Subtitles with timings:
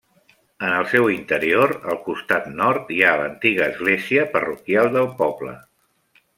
[0.67, 5.59] En el seu interior, al costat nord, hi ha l'antiga església parroquial del poble.